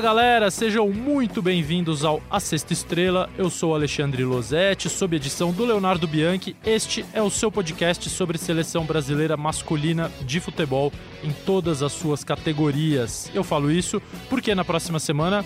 [0.00, 3.28] Galera, sejam muito bem-vindos ao A Sexta Estrela.
[3.36, 6.56] Eu sou Alexandre Losetti, sob edição do Leonardo Bianchi.
[6.64, 10.90] Este é o seu podcast sobre seleção brasileira masculina de futebol
[11.22, 13.30] em todas as suas categorias.
[13.34, 14.00] Eu falo isso
[14.30, 15.44] porque na próxima semana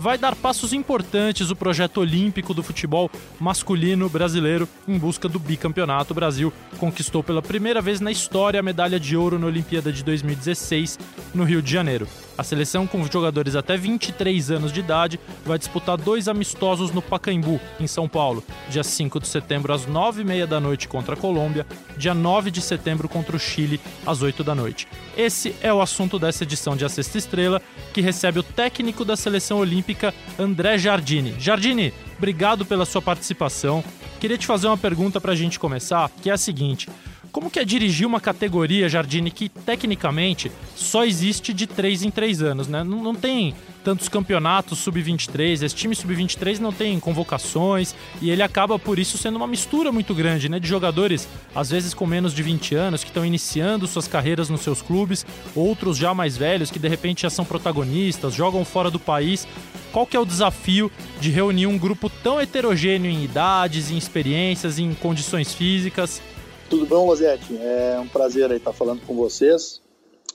[0.00, 6.12] vai dar passos importantes o projeto olímpico do futebol masculino brasileiro em busca do bicampeonato.
[6.12, 10.02] O Brasil conquistou pela primeira vez na história a medalha de ouro na Olimpíada de
[10.02, 10.98] 2016
[11.34, 12.08] no Rio de Janeiro.
[12.40, 17.60] A seleção, com jogadores até 23 anos de idade, vai disputar dois amistosos no Pacaembu,
[17.78, 21.66] em São Paulo, dia 5 de setembro às 9h30 da noite contra a Colômbia,
[21.98, 24.88] dia 9 de setembro contra o Chile, às 8 da noite.
[25.14, 27.60] Esse é o assunto dessa edição de A Sexta Estrela,
[27.92, 29.89] que recebe o técnico da seleção olímpica,
[30.38, 31.34] André Jardini.
[31.38, 33.84] Jardini, obrigado pela sua participação.
[34.18, 36.88] Queria te fazer uma pergunta para a gente começar, que é a seguinte.
[37.32, 42.42] Como que é dirigir uma categoria, Jardine, que tecnicamente só existe de 3 em 3
[42.42, 42.82] anos, né?
[42.82, 48.78] Não, não tem tantos campeonatos sub-23, esse time sub-23 não tem convocações e ele acaba
[48.78, 52.42] por isso sendo uma mistura muito grande, né, de jogadores às vezes com menos de
[52.42, 55.24] 20 anos que estão iniciando suas carreiras nos seus clubes,
[55.54, 59.46] outros já mais velhos que de repente já são protagonistas, jogam fora do país.
[59.92, 64.78] Qual que é o desafio de reunir um grupo tão heterogêneo em idades, em experiências,
[64.78, 66.22] em condições físicas?
[66.68, 67.56] Tudo bom, Lozete?
[67.56, 69.82] É um prazer estar falando com vocês.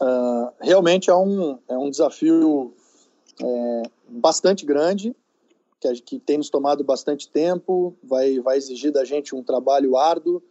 [0.02, 2.74] Uh, realmente é um, é um desafio
[3.42, 5.16] é, bastante grande,
[5.80, 10.44] que, que tem nos tomado bastante tempo, vai, vai exigir da gente um trabalho árduo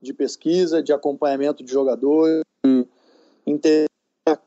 [0.00, 2.42] de pesquisa, de acompanhamento de jogadores,
[3.44, 3.86] entender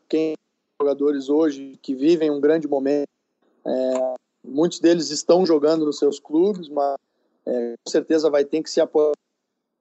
[0.08, 0.36] quem
[0.82, 3.17] jogadores hoje que vivem um grande momento.
[3.68, 6.96] É, muitos deles estão jogando nos seus clubes, mas
[7.46, 9.12] é, com certeza vai ter que se apoiar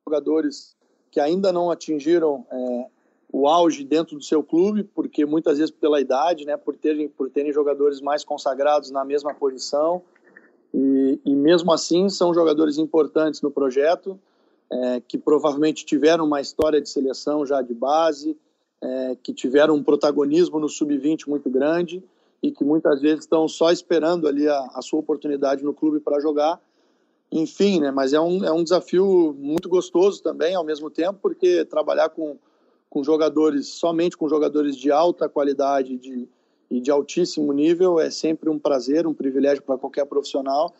[0.08, 0.74] jogadores
[1.10, 2.86] que ainda não atingiram é,
[3.32, 7.30] o auge dentro do seu clube, porque muitas vezes pela idade, né, por terem por
[7.30, 10.02] terem jogadores mais consagrados na mesma posição.
[10.75, 14.19] E, e mesmo assim são jogadores importantes no projeto
[14.70, 18.36] é, que provavelmente tiveram uma história de seleção já de base,
[18.82, 22.02] é, que tiveram um protagonismo no sub-20 muito grande
[22.48, 26.20] e que muitas vezes estão só esperando ali a, a sua oportunidade no clube para
[26.20, 26.60] jogar
[27.30, 27.90] enfim, né?
[27.90, 32.36] Mas é um, é um desafio muito gostoso também, ao mesmo tempo, porque trabalhar com,
[32.88, 36.28] com jogadores, somente com jogadores de alta qualidade de,
[36.70, 40.74] e de altíssimo nível é sempre um prazer, um privilégio para qualquer profissional.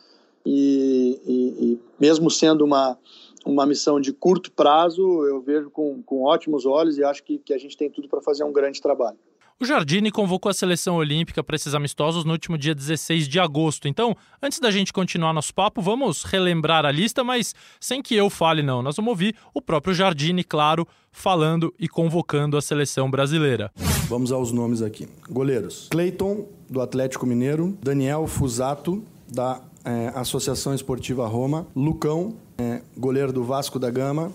[0.45, 2.97] E, e, e, mesmo sendo uma,
[3.45, 7.53] uma missão de curto prazo, eu vejo com, com ótimos olhos e acho que, que
[7.53, 9.17] a gente tem tudo para fazer um grande trabalho.
[9.59, 13.87] O Jardine convocou a seleção olímpica para esses amistosos no último dia 16 de agosto.
[13.87, 18.29] Então, antes da gente continuar nosso papo, vamos relembrar a lista, mas sem que eu
[18.29, 18.83] fale, não.
[18.83, 23.71] Nós vamos ouvir o próprio Jardine, claro, falando e convocando a seleção brasileira.
[24.07, 31.27] Vamos aos nomes aqui: goleiros: Cleiton, do Atlético Mineiro, Daniel Fusato, da é, Associação Esportiva
[31.27, 34.31] Roma, Lucão, é, goleiro do Vasco da Gama,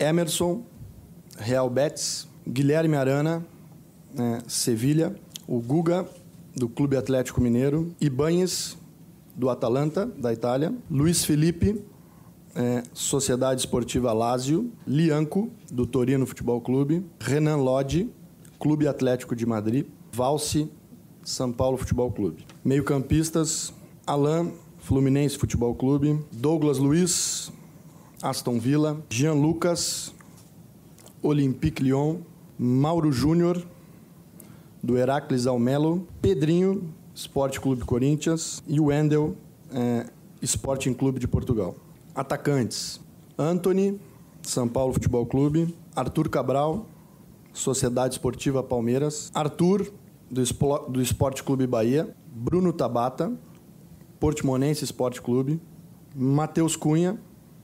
[0.00, 0.64] Emerson,
[1.36, 3.44] Real Betis, Guilherme Arana,
[4.14, 5.14] né, Sevilha,
[5.46, 6.08] o Guga,
[6.54, 8.76] do Clube Atlético Mineiro, Ibanhes,
[9.34, 11.82] do Atalanta, da Itália, Luiz Felipe,
[12.54, 18.08] é, Sociedade Esportiva Lazio, Lianco, do Torino Futebol Clube, Renan Lodi,
[18.58, 20.70] Clube Atlético de Madrid, Valse,
[21.24, 22.46] São Paulo Futebol Clube.
[22.64, 23.74] Meio-campistas,
[24.06, 27.50] Alain, Fluminense Futebol Clube, Douglas Luiz,
[28.22, 30.14] Aston Villa, Jean Lucas,
[31.22, 32.20] Olympique Lyon,
[32.56, 33.66] Mauro Júnior,
[34.84, 39.34] do Heracles Almelo, Pedrinho, Esporte Clube Corinthians e o Wendel,
[39.72, 40.06] é,
[40.42, 41.74] Sporting Clube de Portugal.
[42.14, 43.00] Atacantes:
[43.38, 43.98] Anthony,
[44.42, 46.86] São Paulo Futebol Clube, Arthur Cabral,
[47.52, 49.90] Sociedade Esportiva Palmeiras, Arthur,
[50.30, 53.32] do, Esplo, do Esporte Clube Bahia, Bruno Tabata,
[54.20, 55.60] Portimonense Esporte Clube,
[56.14, 57.18] Matheus Cunha,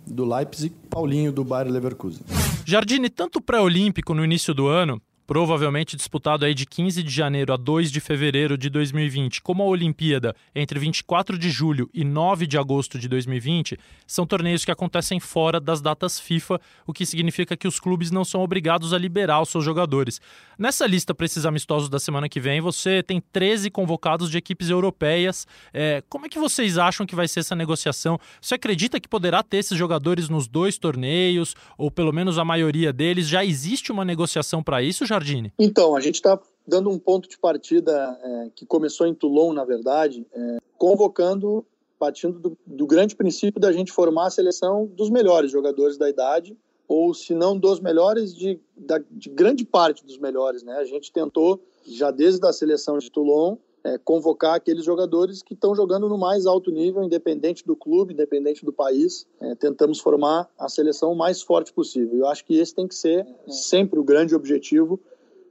[0.06, 2.23] do Leipzig, Paulinho, do Bayer Leverkusen.
[2.64, 7.56] Jardine, tanto pré-olímpico no início do ano, provavelmente disputado aí de 15 de janeiro a
[7.56, 12.58] 2 de fevereiro de 2020, como a Olimpíada entre 24 de julho e 9 de
[12.58, 13.78] agosto de 2020,
[14.08, 18.24] são torneios que acontecem fora das datas FIFA, o que significa que os clubes não
[18.24, 20.20] são obrigados a liberar os seus jogadores.
[20.58, 24.68] Nessa lista para esses amistosos da semana que vem, você tem 13 convocados de equipes
[24.68, 25.46] europeias.
[25.72, 28.18] É, como é que vocês acham que vai ser essa negociação?
[28.42, 32.92] Você acredita que poderá ter esses jogadores nos dois torneios, ou pelo menos a maioria
[32.92, 33.28] deles?
[33.28, 35.19] Já existe uma negociação para isso, já
[35.58, 39.64] Então, a gente está dando um ponto de partida é, que começou em Toulon, na
[39.64, 41.64] verdade, é, convocando,
[41.99, 46.56] partindo do, do, grande princípio da gente formar a seleção dos melhores jogadores da idade,
[46.88, 50.62] ou se não dos melhores, de, da, de grande parte dos melhores.
[50.62, 50.75] Né?
[50.75, 55.75] A gente tentou, já desde a seleção de Toulon, é, convocar aqueles jogadores que estão
[55.75, 59.26] jogando no mais alto nível, independente do clube, independente do país.
[59.40, 62.19] É, tentamos formar a seleção o mais forte possível.
[62.19, 65.00] Eu acho que esse tem que ser sempre o grande objetivo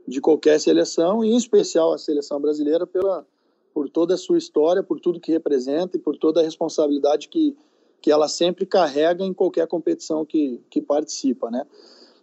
[0.10, 3.26] de qualquer seleção, e em especial a seleção brasileira, pela,
[3.74, 7.56] por toda a sua história, por tudo que representa e por toda a responsabilidade que,
[8.02, 11.64] que ela sempre carrega em qualquer competição que, que participa, né?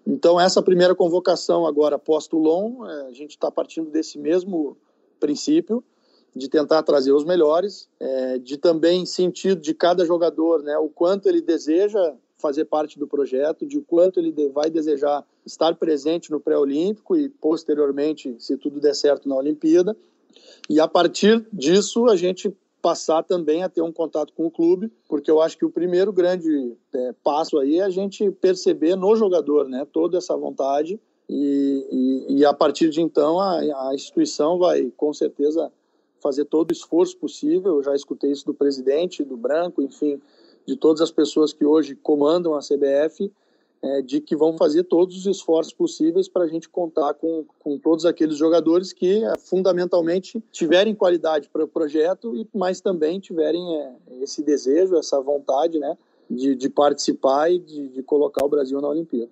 [0.04, 4.76] Então, essa primeira convocação agora pós-Toulon, é, a gente está partindo desse mesmo
[5.18, 5.82] princípio,
[6.34, 11.28] de tentar trazer os melhores, é, de também sentir de cada jogador né, o quanto
[11.28, 17.16] ele deseja fazer parte do projeto, de quanto ele vai desejar estar presente no pré-olímpico
[17.16, 19.96] e posteriormente, se tudo der certo, na Olimpíada.
[20.68, 24.92] E a partir disso, a gente passar também a ter um contato com o clube,
[25.08, 29.16] porque eu acho que o primeiro grande é, passo aí é a gente perceber no
[29.16, 34.58] jogador né, toda essa vontade e, e, e a partir de então a, a instituição
[34.58, 35.72] vai com certeza
[36.20, 37.76] fazer todo o esforço possível.
[37.76, 40.20] Eu já escutei isso do presidente, do Branco, enfim,
[40.66, 43.30] de todas as pessoas que hoje comandam a CBF,
[43.82, 47.78] é, de que vão fazer todos os esforços possíveis para a gente contar com, com
[47.78, 53.76] todos aqueles jogadores que é, fundamentalmente tiverem qualidade para o projeto, e mas também tiverem
[53.76, 55.96] é, esse desejo, essa vontade né,
[56.28, 59.30] de, de participar e de, de colocar o Brasil na Olimpíada.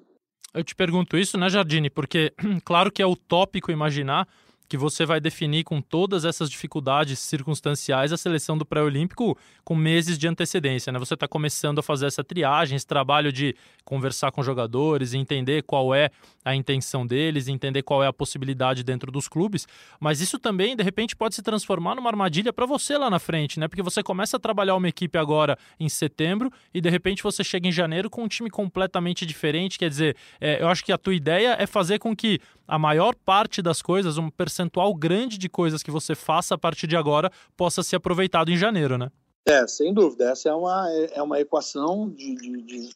[0.52, 1.90] Eu te pergunto isso, né, Jardine?
[1.90, 2.32] Porque,
[2.64, 4.28] claro que é utópico imaginar
[4.74, 10.18] que você vai definir com todas essas dificuldades circunstanciais a seleção do pré-olímpico com meses
[10.18, 10.98] de antecedência, né?
[10.98, 13.54] Você está começando a fazer essa triagem, esse trabalho de
[13.84, 16.10] conversar com jogadores, entender qual é
[16.44, 19.64] a intenção deles, entender qual é a possibilidade dentro dos clubes,
[20.00, 23.60] mas isso também de repente pode se transformar numa armadilha para você lá na frente,
[23.60, 23.68] né?
[23.68, 27.68] Porque você começa a trabalhar uma equipe agora em setembro e de repente você chega
[27.68, 31.14] em janeiro com um time completamente diferente, quer dizer, é, eu acho que a tua
[31.14, 35.82] ideia é fazer com que a maior parte das coisas, um percentual grande de coisas
[35.82, 39.10] que você faça a partir de agora possa ser aproveitado em janeiro, né?
[39.46, 40.30] É, sem dúvida.
[40.30, 42.90] Essa é uma, é uma equação de, de, de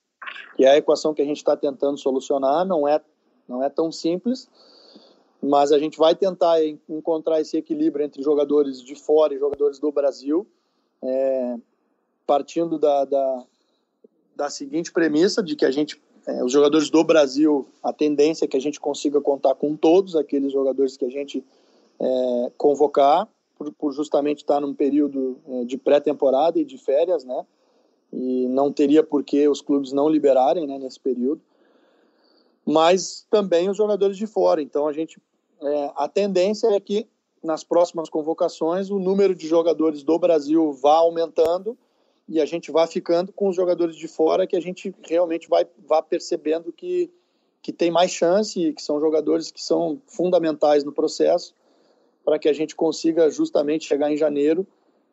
[0.56, 2.65] que é a equação que a gente está tentando solucionar.
[2.65, 3.00] Não é,
[3.47, 4.49] não é tão simples,
[5.43, 6.56] mas a gente vai tentar
[6.88, 10.47] encontrar esse equilíbrio entre jogadores de fora e jogadores do Brasil,
[11.03, 11.56] é,
[12.26, 13.44] partindo da, da,
[14.35, 18.48] da seguinte premissa de que a gente é, os jogadores do Brasil, a tendência é
[18.48, 21.42] que a gente consiga contar com todos aqueles jogadores que a gente
[21.98, 23.26] é, convocar,
[23.56, 27.46] por, por, justamente estar num período é, de pré-temporada e de férias, né?
[28.12, 31.40] E não teria por que os clubes não liberarem né, nesse período.
[32.64, 34.60] Mas também os jogadores de fora.
[34.60, 35.19] Então a gente.
[35.62, 37.06] É, a tendência é que
[37.42, 41.76] nas próximas convocações o número de jogadores do Brasil vá aumentando
[42.28, 45.66] e a gente vai ficando com os jogadores de fora que a gente realmente vai,
[45.86, 47.10] vai percebendo que,
[47.62, 51.54] que tem mais chance, que são jogadores que são fundamentais no processo
[52.25, 54.66] para que a gente consiga justamente chegar em janeiro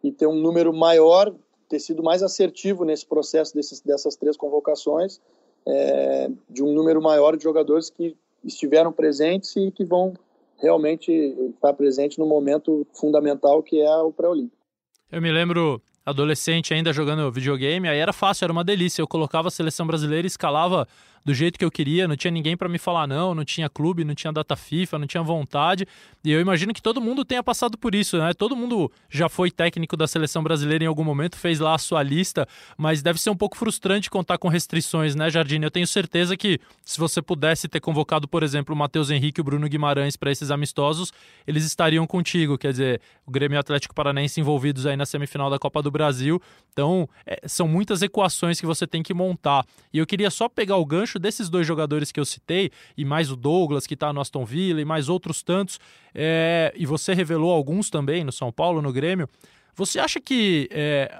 [0.03, 1.33] e ter um número maior,
[1.69, 5.21] ter sido mais assertivo nesse processo desses, dessas três convocações,
[5.65, 10.13] é, de um número maior de jogadores que estiveram presentes e que vão
[10.57, 11.12] realmente
[11.55, 14.62] estar presentes no momento fundamental que é o pré-olímpico.
[15.10, 19.01] Eu me lembro adolescente ainda jogando videogame, aí era fácil, era uma delícia.
[19.01, 20.88] Eu colocava a seleção brasileira e escalava
[21.25, 24.03] do jeito que eu queria, não tinha ninguém para me falar não, não tinha clube,
[24.03, 25.88] não tinha data FIFA, não tinha vontade.
[26.24, 28.34] E eu imagino que todo mundo tenha passado por isso, né?
[28.34, 32.03] Todo mundo já foi técnico da seleção brasileira em algum momento, fez lá a sua
[32.03, 35.65] lista, mas deve ser um pouco frustrante contar com restrições, né, Jardine?
[35.65, 39.41] Eu tenho certeza que se você pudesse ter convocado, por exemplo, o Matheus Henrique e
[39.41, 41.12] o Bruno Guimarães para esses amistosos,
[41.48, 45.82] eles estariam contigo, quer dizer, o Grêmio Atlético Paranaense envolvidos aí na semifinal da Copa
[45.82, 46.39] do Brasil.
[46.72, 49.65] Então, é, são muitas equações que você tem que montar.
[49.91, 53.31] E eu queria só pegar o gancho desses dois jogadores que eu citei, e mais
[53.31, 55.79] o Douglas, que está no Aston Villa, e mais outros tantos,
[56.13, 59.29] é, e você revelou alguns também no São Paulo, no Grêmio.
[59.75, 61.19] Você acha que é,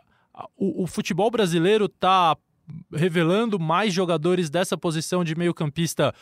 [0.58, 2.38] o, o futebol brasileiro está
[2.92, 6.14] revelando mais jogadores dessa posição de meio-campista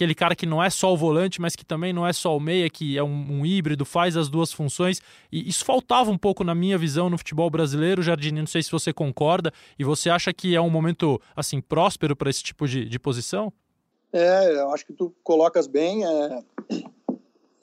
[0.00, 2.40] aquele cara que não é só o volante, mas que também não é só o
[2.40, 5.02] meia, que é um, um, híbrido, faz as duas funções.
[5.30, 8.32] E isso faltava um pouco na minha visão no futebol brasileiro, Jardim.
[8.32, 9.52] Não sei se você concorda.
[9.78, 13.52] E você acha que é um momento assim próspero para esse tipo de, de posição?
[14.10, 16.02] É, eu acho que tu colocas bem.
[16.06, 16.42] É,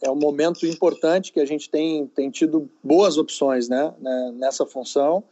[0.04, 4.64] é um momento importante que a gente tem, tem tido boas opções né, né nessa
[4.64, 5.24] função.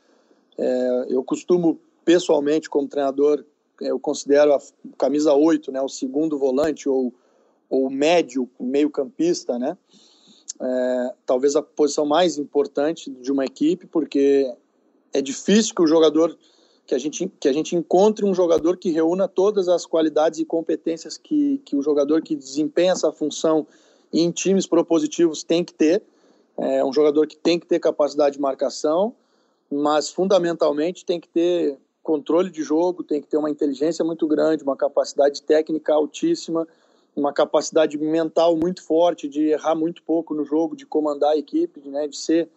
[0.57, 3.45] É, eu costumo, pessoalmente, como treinador,
[3.81, 4.59] eu considero a
[4.97, 7.13] camisa 8, né, o segundo volante ou,
[7.69, 9.77] ou médio, meio campista, né,
[10.61, 14.51] é, talvez a posição mais importante de uma equipe, porque
[15.13, 16.37] é difícil que o jogador
[16.85, 20.45] que a gente que a gente encontre um jogador que reúna todas as qualidades e
[20.45, 23.65] competências que, que o jogador que desempenha essa função
[24.13, 26.03] em times propositivos tem que ter.
[26.57, 29.13] É um jogador que tem que ter capacidade de marcação,
[29.69, 34.63] mas fundamentalmente tem que ter controle de jogo, tem que ter uma inteligência muito grande,
[34.63, 36.67] uma capacidade técnica altíssima,
[37.15, 41.81] uma capacidade mental muito forte de errar muito pouco no jogo, de comandar a equipe,
[41.89, 42.47] né, de ser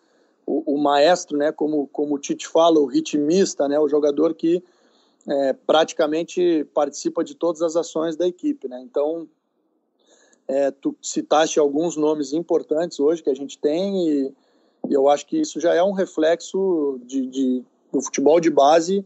[0.46, 4.62] o, o, maestro, né, como, como o Tite fala, o ritmista, né, o jogador que
[5.26, 8.68] é, praticamente participa de todas as ações da equipe.
[8.68, 8.80] Né?
[8.82, 9.26] Então,
[10.46, 14.34] é, tu citaste alguns nomes importantes hoje que a gente tem e,
[14.88, 19.04] e eu acho que isso já é um reflexo de, de do futebol de base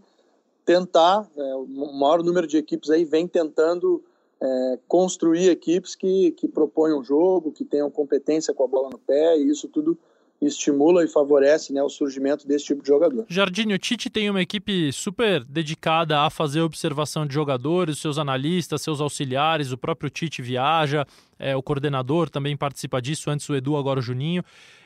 [0.72, 4.02] tentar, é, o maior número de equipes aí vem tentando
[4.40, 9.36] é, construir equipes que, que o jogo, que tenham competência com a bola no pé,
[9.36, 9.98] e isso tudo
[10.40, 13.26] estimula e favorece né, o surgimento desse tipo de jogador.
[13.28, 18.82] Jardim, o Tite tem uma equipe super dedicada a fazer observação de jogadores, seus analistas,
[18.82, 21.06] seus auxiliares, o próprio Tite viaja,
[21.42, 24.44] é, o coordenador também participa disso, antes o Edu, agora o Juninho.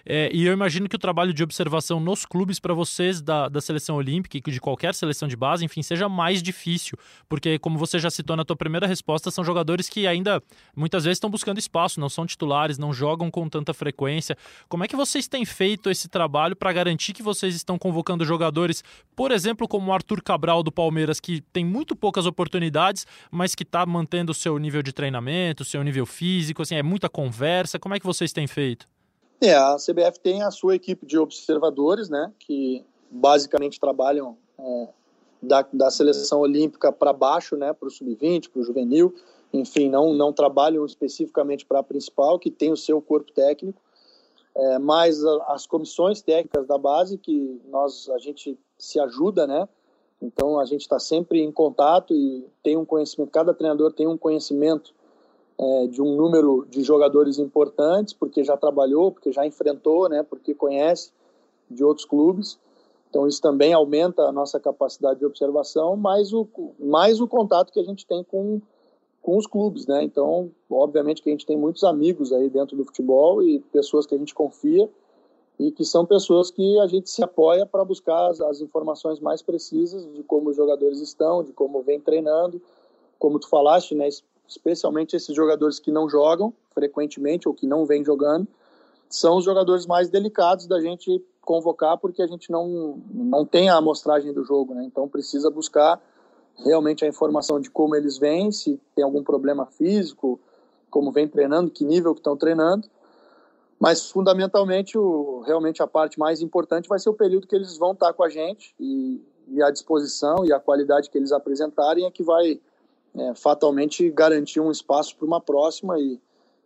[0.08, 3.60] É, e eu imagino que o trabalho de observação nos clubes para vocês da, da
[3.60, 6.96] seleção olímpica e de qualquer seleção de base, enfim, seja mais difícil,
[7.28, 10.40] porque como você já citou na tua primeira resposta, são jogadores que ainda
[10.76, 14.38] muitas vezes estão buscando espaço, não são titulares, não jogam com tanta frequência.
[14.68, 18.84] Como é que vocês têm feito esse trabalho para garantir que vocês estão convocando jogadores,
[19.16, 23.64] por exemplo, como o Arthur Cabral do Palmeiras, que tem muito poucas oportunidades, mas que
[23.64, 27.78] está mantendo o seu nível de treinamento, o seu nível físico, assim, é muita conversa.
[27.78, 28.88] Como é que vocês têm feito?
[29.40, 34.88] É, a CBF tem a sua equipe de observadores, né, que basicamente trabalham é,
[35.42, 39.14] da, da seleção olímpica para baixo, né, para o sub-20, para o juvenil,
[39.52, 43.80] enfim, não, não trabalham especificamente para a principal, que tem o seu corpo técnico,
[44.54, 49.68] é, mas as comissões técnicas da base, que nós, a gente se ajuda, né,
[50.20, 54.16] então a gente está sempre em contato e tem um conhecimento, cada treinador tem um
[54.16, 54.94] conhecimento
[55.58, 60.54] é, de um número de jogadores importantes, porque já trabalhou, porque já enfrentou, né, porque
[60.54, 61.10] conhece
[61.70, 62.58] de outros clubes.
[63.08, 66.46] Então isso também aumenta a nossa capacidade de observação, mais o,
[66.78, 68.60] mais o contato que a gente tem com,
[69.22, 70.02] com os clubes, né?
[70.02, 74.14] Então, obviamente que a gente tem muitos amigos aí dentro do futebol e pessoas que
[74.14, 74.90] a gente confia
[75.58, 79.40] e que são pessoas que a gente se apoia para buscar as, as informações mais
[79.40, 82.60] precisas de como os jogadores estão, de como vem treinando,
[83.18, 84.08] como tu falaste, né?
[84.48, 88.46] Especialmente esses jogadores que não jogam frequentemente ou que não vêm jogando,
[89.08, 93.76] são os jogadores mais delicados da gente convocar porque a gente não, não tem a
[93.76, 94.84] amostragem do jogo, né?
[94.84, 96.00] Então precisa buscar
[96.64, 100.40] realmente a informação de como eles vêm, se tem algum problema físico,
[100.90, 102.88] como vem treinando, que nível que estão treinando.
[103.78, 107.92] Mas fundamentalmente, o, realmente a parte mais importante vai ser o período que eles vão
[107.92, 112.10] estar com a gente e, e a disposição e a qualidade que eles apresentarem é
[112.10, 112.60] que vai
[113.18, 116.20] é, fatalmente garantir um espaço para uma próxima e,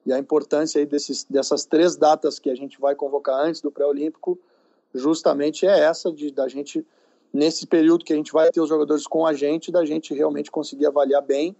[0.05, 3.71] e a importância aí desses, dessas três datas que a gente vai convocar antes do
[3.71, 4.39] pré-olímpico
[4.95, 6.85] justamente é essa de da gente
[7.33, 10.51] nesse período que a gente vai ter os jogadores com a gente da gente realmente
[10.51, 11.55] conseguir avaliar bem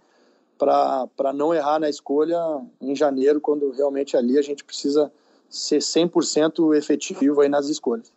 [0.57, 2.37] para não errar na escolha
[2.79, 5.11] em janeiro quando realmente ali a gente precisa
[5.49, 8.13] ser 100% efetivo aí nas escolhas.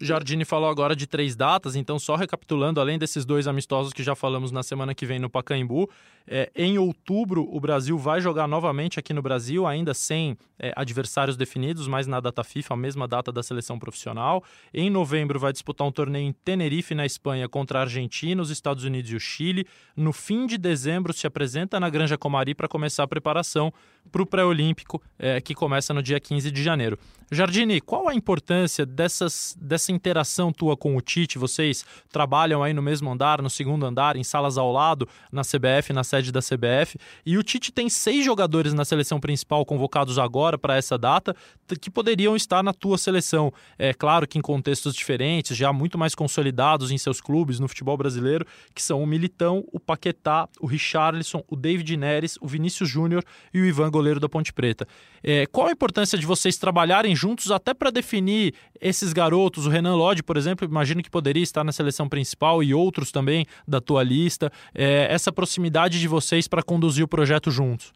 [0.00, 4.14] Jardine falou agora de três datas, então só recapitulando, além desses dois amistosos que já
[4.14, 5.88] falamos na semana que vem no Pacaembu,
[6.26, 11.36] é, em outubro o Brasil vai jogar novamente aqui no Brasil, ainda sem é, adversários
[11.36, 14.42] definidos, mas na data FIFA, a mesma data da seleção profissional.
[14.74, 18.84] Em novembro vai disputar um torneio em Tenerife, na Espanha, contra a Argentina, os Estados
[18.84, 19.66] Unidos e o Chile.
[19.96, 23.72] No fim de dezembro se apresenta na Granja Comari para começar a preparação
[24.10, 26.98] para o pré-olímpico, é, que começa no dia 15 de janeiro.
[27.30, 31.38] Jardine, qual a importância dessas, dessa interação tua com o Tite?
[31.38, 35.92] Vocês trabalham aí no mesmo andar, no segundo andar, em salas ao lado, na CBF,
[35.92, 36.96] na sede da CBF.
[37.24, 41.34] E o Tite tem seis jogadores na seleção principal convocados agora para essa data
[41.80, 43.52] que poderiam estar na tua seleção.
[43.76, 47.96] É claro que em contextos diferentes, já muito mais consolidados em seus clubes no futebol
[47.96, 53.24] brasileiro, que são o Militão, o Paquetá, o Richarlison, o David Neres, o Vinícius Júnior
[53.52, 54.86] e o Ivan goleiro da Ponte Preta.
[55.24, 59.66] É, qual a importância de vocês trabalharem juntos até para definir esses garotos?
[59.66, 63.46] O Renan Lodge, por exemplo, imagino que poderia estar na seleção principal e outros também
[63.66, 64.52] da tua lista.
[64.74, 67.92] É, essa proximidade de vocês para conduzir o projeto juntos.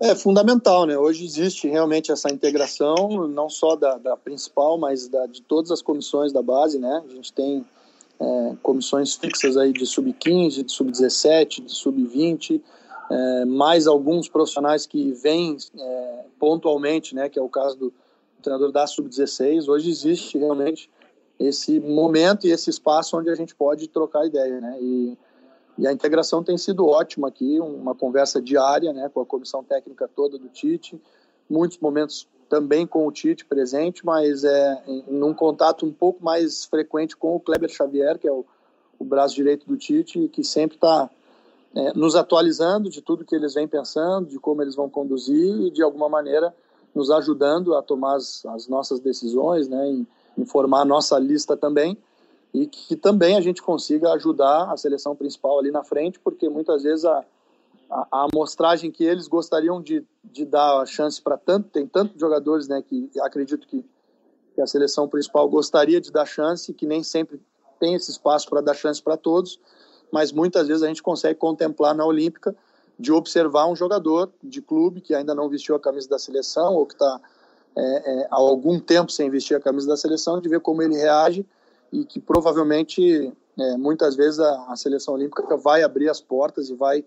[0.00, 0.98] É fundamental, né?
[0.98, 5.80] Hoje existe realmente essa integração, não só da, da principal, mas da, de todas as
[5.80, 7.02] comissões da base, né?
[7.08, 7.64] A gente tem
[8.20, 12.60] é, comissões fixas aí de sub-15, de sub-17, de sub-20,
[13.10, 17.92] é, mais alguns profissionais que vêm é, pontualmente, né, que é o caso do
[18.44, 19.68] treinador da Sub-16.
[19.68, 20.90] Hoje existe realmente
[21.40, 25.18] esse momento e esse espaço onde a gente pode trocar ideia, né, e,
[25.76, 30.08] e a integração tem sido ótima aqui, uma conversa diária, né, com a comissão técnica
[30.14, 31.00] toda do Tite,
[31.50, 37.16] muitos momentos também com o Tite presente, mas é num contato um pouco mais frequente
[37.16, 38.44] com o Kleber Xavier, que é o,
[38.96, 41.10] o braço direito do Tite, que sempre está
[41.74, 45.70] é, nos atualizando de tudo que eles vêm pensando, de como eles vão conduzir e
[45.70, 46.54] de alguma maneira
[46.94, 50.06] nos ajudando a tomar as, as nossas decisões, né, em,
[50.38, 51.96] informar a nossa lista também
[52.52, 56.84] e que também a gente consiga ajudar a seleção principal ali na frente, porque muitas
[56.84, 57.24] vezes a,
[57.90, 62.20] a, a amostragem que eles gostariam de, de dar a chance para tanto, tem tantos
[62.20, 63.84] jogadores né, que acredito que,
[64.54, 67.40] que a seleção principal gostaria de dar chance, que nem sempre
[67.80, 69.58] tem esse espaço para dar chance para todos,
[70.12, 72.54] mas muitas vezes a gente consegue contemplar na Olímpica
[72.98, 76.86] de observar um jogador de clube que ainda não vestiu a camisa da seleção ou
[76.86, 77.20] que está
[77.76, 80.96] é, é, há algum tempo sem vestir a camisa da seleção, de ver como ele
[80.96, 81.44] reage
[81.92, 86.74] e que provavelmente é, muitas vezes a, a, seleção olímpica vai abrir as portas e
[86.74, 87.04] vai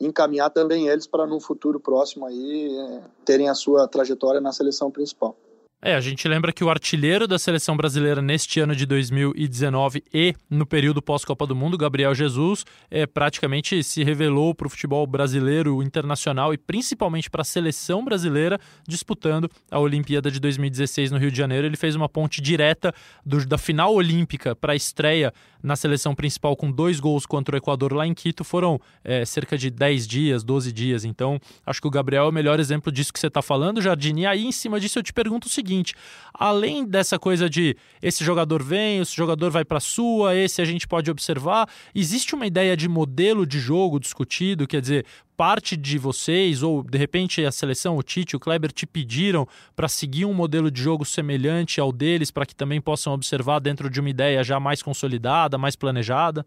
[0.00, 4.90] encaminhar também eles para no futuro próximo aí é, terem a sua trajetória na seleção
[4.90, 5.36] principal.
[5.82, 10.34] É, a gente lembra que o artilheiro da seleção brasileira neste ano de 2019 e
[10.50, 15.82] no período pós-Copa do Mundo, Gabriel Jesus, é, praticamente se revelou para o futebol brasileiro,
[15.82, 21.38] internacional e principalmente para a seleção brasileira disputando a Olimpíada de 2016 no Rio de
[21.38, 21.66] Janeiro.
[21.66, 22.92] Ele fez uma ponte direta
[23.24, 25.32] do, da final olímpica para a estreia
[25.62, 28.44] na seleção principal com dois gols contra o Equador lá em Quito.
[28.44, 31.06] Foram é, cerca de 10 dias, 12 dias.
[31.06, 34.22] Então, acho que o Gabriel é o melhor exemplo disso que você está falando, Jardine.
[34.22, 35.94] E aí, em cima disso, eu te pergunto o seguinte seguinte:
[36.34, 40.88] além dessa coisa de esse jogador vem, esse jogador vai para sua, esse a gente
[40.88, 46.62] pode observar, existe uma ideia de modelo de jogo discutido, quer dizer, parte de vocês,
[46.62, 50.70] ou de repente a seleção, o Tite, o Kleber, te pediram para seguir um modelo
[50.70, 54.58] de jogo semelhante ao deles, para que também possam observar dentro de uma ideia já
[54.58, 56.44] mais consolidada, mais planejada?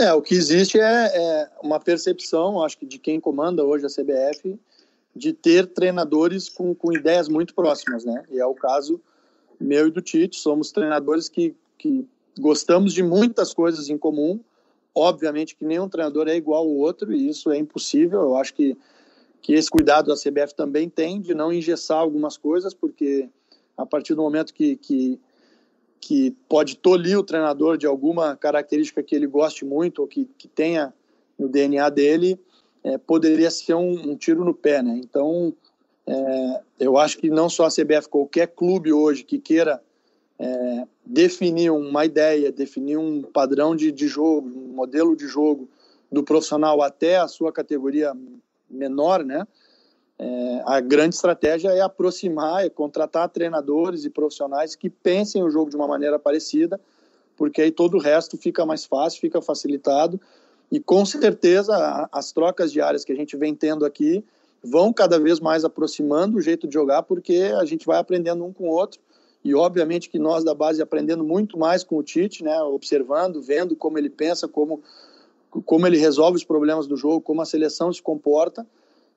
[0.00, 0.82] É, o que existe é,
[1.12, 4.56] é uma percepção, acho que de quem comanda hoje a CBF,
[5.18, 8.22] de ter treinadores com, com ideias muito próximas, né?
[8.30, 9.00] E é o caso
[9.60, 12.06] meu e do Tite, somos treinadores que, que
[12.38, 14.40] gostamos de muitas coisas em comum.
[14.94, 18.20] Obviamente que nenhum treinador é igual ao outro e isso é impossível.
[18.20, 18.76] Eu acho que,
[19.42, 23.28] que esse cuidado a CBF também tem de não engessar algumas coisas, porque
[23.76, 25.20] a partir do momento que, que,
[26.00, 30.48] que pode tolir o treinador de alguma característica que ele goste muito ou que, que
[30.48, 30.92] tenha
[31.38, 32.40] no DNA dele,
[32.84, 34.98] é, poderia ser um, um, tiro no pé, né?
[35.02, 35.52] Então,
[36.06, 39.82] é, eu acho que não só a CBF, qualquer clube hoje que queira
[40.38, 45.68] é, definir uma ideia, definir um padrão de, de jogo, um modelo de jogo
[46.10, 48.12] do profissional até a sua categoria
[48.70, 49.46] menor, né?
[50.20, 55.70] É, a grande estratégia é aproximar, é contratar treinadores e profissionais que pensem o jogo
[55.70, 56.80] de uma maneira parecida,
[57.36, 60.20] porque aí todo o resto fica mais fácil, fica facilitado
[60.70, 64.24] e com certeza as trocas diárias que a gente vem tendo aqui
[64.62, 68.52] vão cada vez mais aproximando o jeito de jogar, porque a gente vai aprendendo um
[68.52, 69.00] com o outro.
[69.44, 73.76] E obviamente que nós da base aprendendo muito mais com o Tite, né, observando, vendo
[73.76, 74.82] como ele pensa, como
[75.64, 78.66] como ele resolve os problemas do jogo, como a seleção se comporta.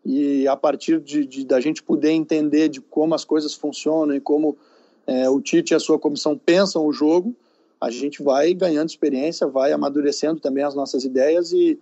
[0.06, 4.22] E a partir de, de da gente poder entender de como as coisas funcionam e
[4.22, 4.58] como
[5.06, 7.36] é, o Tite e a sua comissão pensam o jogo,
[7.82, 11.80] a gente vai ganhando experiência, vai amadurecendo também as nossas ideias e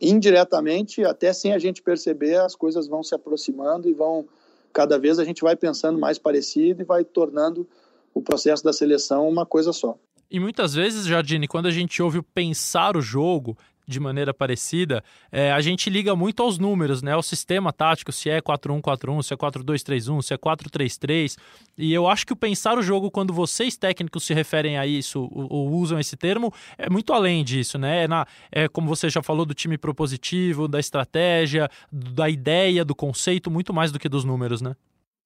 [0.00, 4.26] indiretamente, até sem a gente perceber, as coisas vão se aproximando e vão
[4.72, 7.66] cada vez a gente vai pensando mais parecido e vai tornando
[8.12, 9.96] o processo da seleção uma coisa só.
[10.30, 13.56] E muitas vezes, Jardine, quando a gente ouve o pensar o jogo,
[13.86, 17.14] de maneira parecida, é, a gente liga muito aos números, né?
[17.16, 21.36] O sistema tático, se é 4-1-4-1, se é 4-2-3-1, se é 4-3-3.
[21.78, 25.28] E eu acho que o pensar o jogo, quando vocês técnicos se referem a isso
[25.32, 28.04] ou, ou usam esse termo, é muito além disso, né?
[28.04, 32.94] É, na, é como você já falou do time propositivo, da estratégia, da ideia, do
[32.94, 34.74] conceito, muito mais do que dos números, né?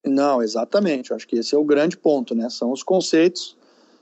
[0.05, 1.11] Não, exatamente.
[1.11, 2.49] Eu acho que esse é o grande ponto, né?
[2.51, 3.57] São os conceitos,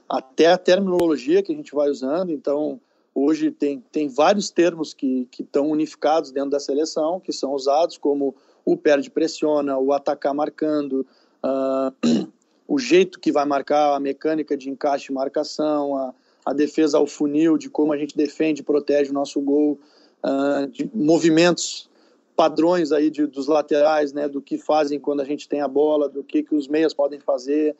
[0.08, 2.32] até a terminologia que a gente vai usando.
[2.32, 2.80] Então,
[3.20, 8.32] Hoje tem, tem vários termos que estão unificados dentro da seleção, que são usados, como
[8.64, 11.04] o perde pressiona, o atacar marcando,
[11.42, 11.92] uh,
[12.68, 16.14] o jeito que vai marcar, a mecânica de encaixe e marcação, a,
[16.46, 19.80] a defesa ao funil, de como a gente defende protege o nosso gol,
[20.22, 21.90] uh, de movimentos
[22.36, 26.08] padrões aí de, dos laterais, né, do que fazem quando a gente tem a bola,
[26.08, 27.74] do que, que os meias podem fazer,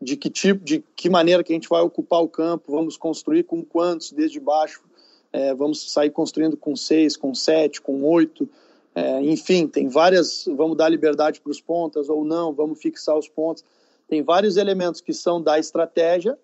[0.00, 3.42] de que tipo, de que maneira que a gente vai ocupar o campo, vamos construir
[3.44, 4.82] com quantos desde baixo,
[5.32, 8.48] é, vamos sair construindo com seis, com sete, com oito,
[8.94, 13.28] é, enfim, tem várias, vamos dar liberdade para os pontas ou não, vamos fixar os
[13.28, 13.64] pontos,
[14.08, 16.38] tem vários elementos que são da estratégia,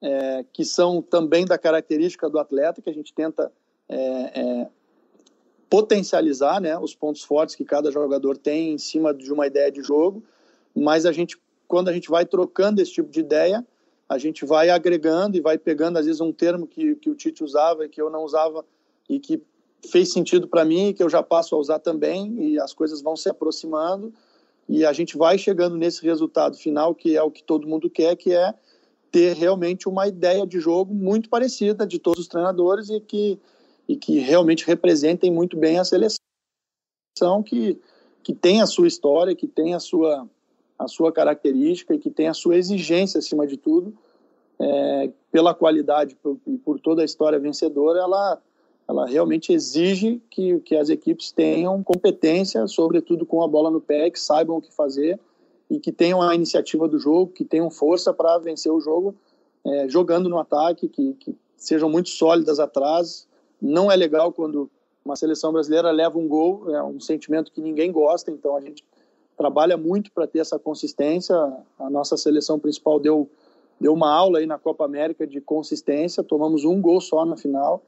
[0.00, 3.52] é, que são também da característica do atleta, que a gente tenta
[3.88, 4.68] é, é,
[5.68, 9.82] potencializar né, os pontos fortes que cada jogador tem em cima de uma ideia de
[9.82, 10.22] jogo,
[10.74, 13.64] mas a gente, quando a gente vai trocando esse tipo de ideia,
[14.08, 17.42] a gente vai agregando e vai pegando, às vezes, um termo que, que o Tite
[17.42, 18.64] usava e que eu não usava
[19.08, 19.42] e que
[19.90, 23.16] fez sentido para mim, que eu já passo a usar também, e as coisas vão
[23.16, 24.12] se aproximando,
[24.68, 28.16] e a gente vai chegando nesse resultado final, que é o que todo mundo quer,
[28.16, 28.54] que é
[29.10, 33.38] ter realmente uma ideia de jogo muito parecida de todos os treinadores e que,
[33.88, 36.18] e que realmente representem muito bem a seleção,
[37.44, 37.80] que,
[38.22, 40.28] que tem a sua história, que tem a sua,
[40.78, 43.94] a sua característica e que tem a sua exigência acima de tudo,
[44.58, 48.40] é, pela qualidade e por toda a história vencedora, ela,
[48.88, 54.10] ela realmente exige que, que as equipes tenham competência, sobretudo com a bola no pé,
[54.10, 55.18] que saibam o que fazer
[55.68, 59.14] e que tenham a iniciativa do jogo, que tenham força para vencer o jogo
[59.64, 63.26] é, jogando no ataque, que, que sejam muito sólidas atrás.
[63.60, 64.70] Não é legal quando
[65.04, 68.84] uma seleção brasileira leva um gol, é um sentimento que ninguém gosta, então a gente
[69.36, 71.36] trabalha muito para ter essa consistência.
[71.78, 73.28] A nossa seleção principal deu,
[73.80, 77.82] deu uma aula aí na Copa América de consistência, tomamos um gol só na final.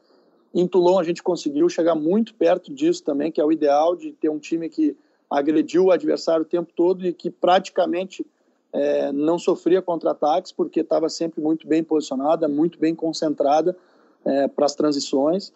[0.55, 4.13] Em Toulon a gente conseguiu chegar muito perto disso também, que é o ideal de
[4.13, 4.97] ter um time que
[5.31, 8.25] agrediu o adversário o tempo todo e que praticamente
[8.73, 13.77] é, não sofria contra-ataques porque estava sempre muito bem posicionada, muito bem concentrada
[14.25, 15.53] é, para as transições.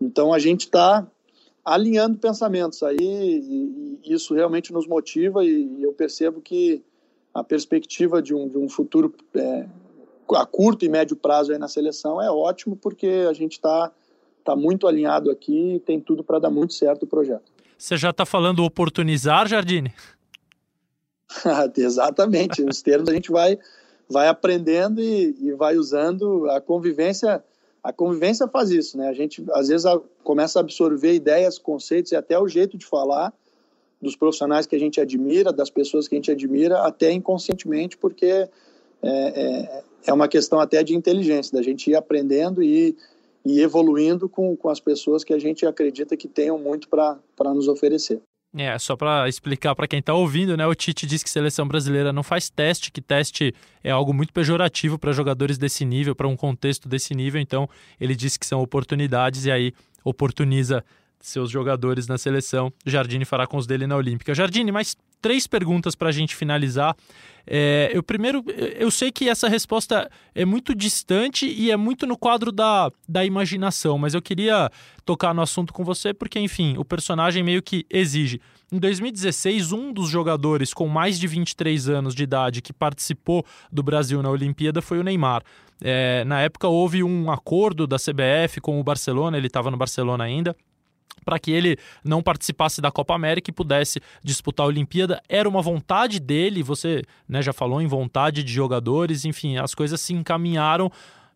[0.00, 1.06] Então a gente está
[1.64, 6.82] alinhando pensamentos aí e, e, isso realmente nos motiva e, e, eu percebo que
[7.32, 9.66] a perspectiva de um, de um futuro é,
[10.34, 13.92] a curto e médio prazo aí na seleção é ótimo porque a gente está
[14.44, 17.52] tá muito alinhado aqui e tem tudo para dar muito certo o projeto.
[17.78, 19.92] Você já está falando oportunizar, Jardine?
[21.76, 22.62] Exatamente.
[22.62, 23.58] Os termos a gente vai,
[24.08, 26.48] vai aprendendo e, e vai usando.
[26.50, 27.42] A convivência
[27.82, 29.08] a convivência faz isso, né?
[29.08, 29.86] A gente às vezes
[30.22, 33.32] começa a absorver ideias, conceitos e até o jeito de falar
[34.00, 38.26] dos profissionais que a gente admira, das pessoas que a gente admira, até inconscientemente, porque
[38.26, 38.48] é,
[39.02, 42.96] é, é uma questão até de inteligência, da gente ir aprendendo e
[43.44, 47.18] e evoluindo com, com as pessoas que a gente acredita que tenham muito para
[47.54, 48.20] nos oferecer.
[48.54, 50.66] É, só para explicar para quem está ouvindo, né?
[50.66, 54.98] O Tite diz que seleção brasileira não faz teste, que teste é algo muito pejorativo
[54.98, 57.40] para jogadores desse nível, para um contexto desse nível.
[57.40, 57.66] Então,
[57.98, 59.72] ele diz que são oportunidades e aí
[60.04, 60.84] oportuniza
[61.22, 62.72] seus jogadores na seleção.
[62.84, 64.34] Jardine fará com os dele na Olímpica.
[64.34, 66.94] Jardine, mais três perguntas para a gente finalizar.
[67.46, 68.44] É, eu primeiro,
[68.76, 73.24] eu sei que essa resposta é muito distante e é muito no quadro da, da
[73.24, 74.70] imaginação, mas eu queria
[75.04, 78.40] tocar no assunto com você porque, enfim, o personagem meio que exige.
[78.70, 83.82] Em 2016, um dos jogadores com mais de 23 anos de idade que participou do
[83.82, 85.42] Brasil na Olimpíada foi o Neymar.
[85.84, 90.24] É, na época houve um acordo da CBF com o Barcelona, ele estava no Barcelona
[90.24, 90.56] ainda
[91.24, 95.22] para que ele não participasse da Copa América e pudesse disputar a Olimpíada.
[95.28, 100.00] Era uma vontade dele, você né, já falou em vontade de jogadores, enfim, as coisas
[100.00, 100.90] se encaminharam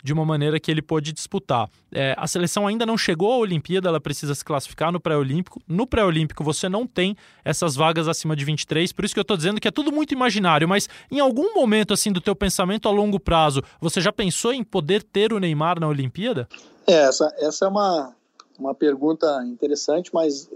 [0.07, 1.69] de uma maneira que ele pôde disputar.
[1.93, 5.61] É, a seleção ainda não chegou à Olimpíada, ela precisa se classificar no pré-olímpico.
[5.67, 9.37] No pré-olímpico você não tem essas vagas acima de 23, por isso que eu estou
[9.37, 12.93] dizendo que é tudo muito imaginário, mas em algum momento assim do teu pensamento a
[12.93, 16.49] longo prazo, você já pensou em poder ter o Neymar na Olimpíada?
[16.87, 18.15] É, essa, essa é uma,
[18.59, 20.51] uma pergunta interessante, mas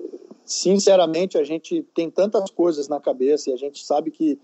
[0.44, 4.38] sinceramente a gente tem tantas coisas na cabeça e a gente sabe que,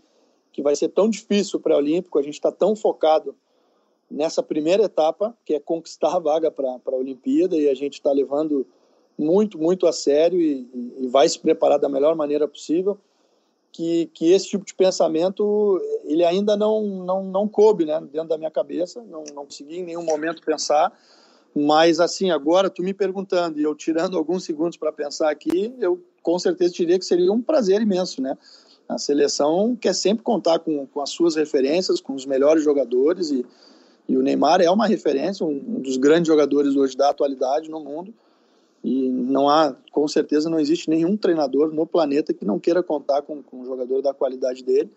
[0.52, 3.34] que vai ser tão difícil o Olímpico, a gente está tão focado
[4.10, 8.12] nessa primeira etapa, que é conquistar a vaga para a Olimpíada, e a gente está
[8.12, 8.66] levando
[9.18, 12.98] muito, muito a sério e, e, vai se preparar da melhor maneira possível,
[13.72, 18.38] que, que esse tipo de pensamento ele ainda não, não, não coube né, dentro da
[18.38, 20.92] minha cabeça, não, não consegui em nenhum momento pensar,
[21.58, 25.98] mas, assim, agora, tu me perguntando e eu tirando alguns segundos para pensar aqui, eu
[26.22, 28.36] com certeza diria que seria um prazer imenso, né?
[28.86, 33.44] A seleção quer sempre contar com, com as suas referências, com os melhores jogadores e,
[34.06, 37.80] e o Neymar é uma referência, um, um dos grandes jogadores hoje da atualidade no
[37.80, 38.12] mundo
[38.84, 43.22] e não há, com certeza, não existe nenhum treinador no planeta que não queira contar
[43.22, 44.90] com, com um jogador da qualidade dele.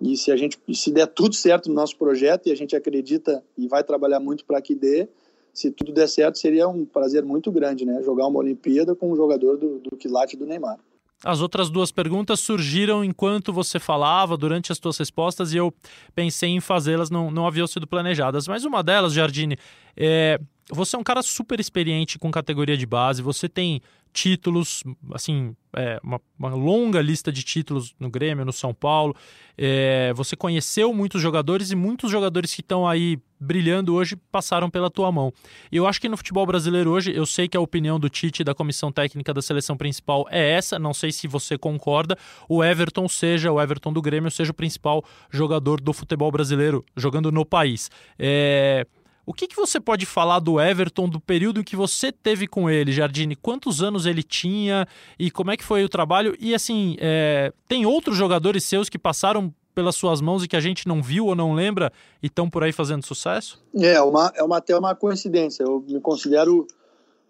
[0.00, 3.42] E se a gente, se der tudo certo no nosso projeto e a gente acredita
[3.56, 5.08] e vai trabalhar muito para que dê,
[5.56, 8.02] se tudo der certo, seria um prazer muito grande, né?
[8.02, 10.78] Jogar uma Olimpíada com um jogador do, do quilate do Neymar.
[11.24, 15.72] As outras duas perguntas surgiram enquanto você falava, durante as suas respostas, e eu
[16.14, 18.46] pensei em fazê-las, não, não haviam sido planejadas.
[18.46, 19.56] Mas uma delas, Jardine,
[19.96, 20.38] é,
[20.70, 23.80] você é um cara super experiente com categoria de base, você tem
[24.16, 29.14] títulos, assim, é, uma, uma, longa lista de títulos no Grêmio, no São Paulo.
[29.58, 34.90] É, você conheceu muitos jogadores e muitos jogadores que estão aí brilhando hoje passaram pela
[34.90, 35.30] tua mão.
[35.70, 38.54] Eu acho que no futebol brasileiro hoje, eu sei que a opinião do Tite da
[38.54, 42.16] comissão técnica da seleção principal é essa, não sei se você concorda.
[42.48, 47.30] O Everton seja, o Everton do Grêmio, seja o principal jogador do futebol brasileiro jogando
[47.30, 47.90] no país.
[48.18, 48.86] É
[49.26, 52.92] o que, que você pode falar do Everton, do período que você teve com ele,
[52.92, 53.34] Jardine?
[53.34, 54.86] Quantos anos ele tinha
[55.18, 56.36] e como é que foi o trabalho?
[56.38, 60.60] E assim, é, tem outros jogadores seus que passaram pelas suas mãos e que a
[60.60, 63.60] gente não viu ou não lembra e estão por aí fazendo sucesso?
[63.74, 65.64] É, uma, é uma, até uma coincidência.
[65.64, 66.66] Eu me considero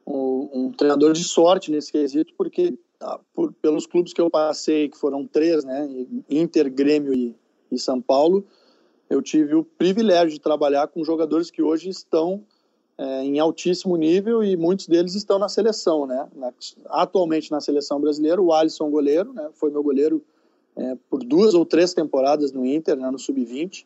[0.07, 4.89] um, um treinador de sorte nesse quesito, porque ah, por, pelos clubes que eu passei,
[4.89, 5.89] que foram três, né?
[6.29, 7.35] Inter, Grêmio e,
[7.73, 8.47] e São Paulo,
[9.09, 12.43] eu tive o privilégio de trabalhar com jogadores que hoje estão
[12.99, 16.29] é, em altíssimo nível e muitos deles estão na seleção, né?
[16.35, 16.53] Na,
[16.87, 19.49] atualmente na seleção brasileira, o Alisson goleiro, né?
[19.55, 20.23] Foi meu goleiro
[20.77, 23.11] é, por duas ou três temporadas no Inter, né?
[23.11, 23.85] no sub-20,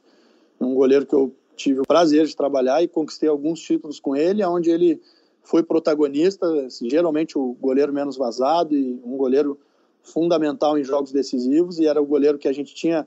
[0.61, 4.45] um goleiro que eu tive o prazer de trabalhar e conquistei alguns títulos com ele,
[4.45, 5.01] onde ele
[5.43, 6.47] foi protagonista,
[6.83, 9.59] geralmente o goleiro menos vazado e um goleiro
[10.03, 13.07] fundamental em jogos decisivos e era o goleiro que a gente tinha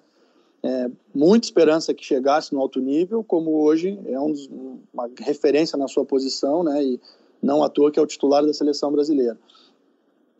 [0.63, 4.49] é, muita esperança que chegasse no alto nível, como hoje é um dos,
[4.93, 7.01] uma referência na sua posição, né, e
[7.41, 9.37] não à toa que é o titular da seleção brasileira.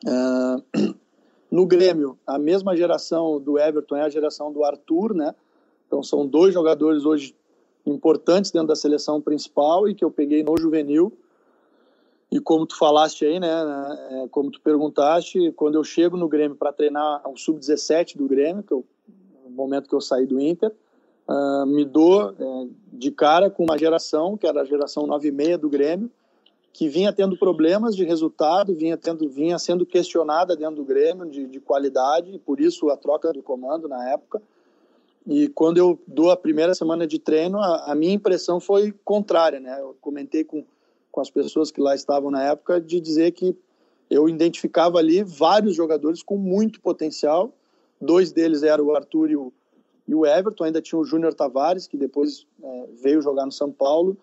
[0.08, 0.80] É,
[1.52, 5.36] no Grêmio, a mesma geração do Everton é a geração do Arthur, né,
[5.86, 7.36] então são dois jogadores hoje
[7.86, 11.12] importantes dentro da seleção principal e que eu peguei no juvenil,
[12.32, 13.50] e como tu falaste aí, né,
[14.10, 18.64] é, como tu perguntaste, quando eu chego no Grêmio para treinar o sub-17 do Grêmio,
[18.64, 18.86] que eu
[19.54, 20.72] momento que eu saí do Inter,
[21.28, 25.70] uh, me dou é, de cara com uma geração, que era a geração 96 do
[25.70, 26.12] Grêmio,
[26.72, 31.46] que vinha tendo problemas de resultado, vinha, tendo, vinha sendo questionada dentro do Grêmio de,
[31.46, 34.42] de qualidade, e por isso a troca do comando na época.
[35.26, 39.60] E quando eu dou a primeira semana de treino, a, a minha impressão foi contrária,
[39.60, 39.80] né?
[39.80, 40.66] Eu comentei com,
[41.12, 43.56] com as pessoas que lá estavam na época de dizer que
[44.10, 47.54] eu identificava ali vários jogadores com muito potencial
[48.04, 49.52] Dois deles eram o Arthur e o,
[50.08, 53.72] e o Everton, ainda tinha o Júnior Tavares, que depois é, veio jogar no São
[53.72, 54.18] Paulo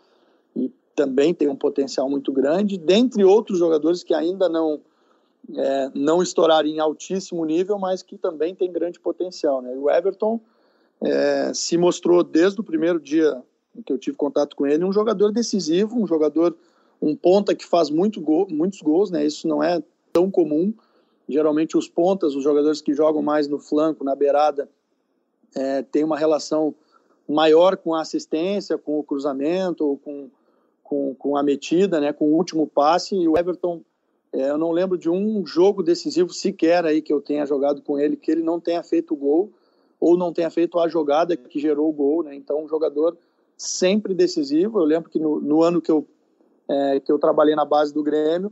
[0.55, 4.81] e também tem um potencial muito grande, dentre outros jogadores que ainda não
[5.57, 9.63] é, não estouraram em altíssimo nível, mas que também tem grande potencial.
[9.63, 9.75] Né?
[9.77, 10.41] O Everton
[11.03, 13.43] é, se mostrou desde o primeiro dia
[13.85, 16.57] que eu tive contato com ele um jogador decisivo, um jogador,
[17.01, 19.25] um ponta que faz muito gol, muitos gols, né?
[19.25, 20.75] Isso não é tão comum.
[21.31, 24.69] Geralmente os pontas, os jogadores que jogam mais no flanco, na beirada,
[25.55, 26.75] é, tem uma relação
[27.29, 30.29] maior com a assistência, com o cruzamento, com,
[30.83, 33.15] com, com a metida, né, com o último passe.
[33.15, 33.83] E o Everton,
[34.33, 37.99] é, eu não lembro de um jogo decisivo sequer aí que eu tenha jogado com
[37.99, 39.51] ele que ele não tenha feito gol
[40.01, 42.23] ou não tenha feito a jogada que gerou o gol.
[42.25, 42.35] Né?
[42.35, 43.17] Então, um jogador
[43.57, 44.81] sempre decisivo.
[44.81, 46.07] Eu lembro que no, no ano que eu,
[46.69, 48.51] é, que eu trabalhei na base do Grêmio,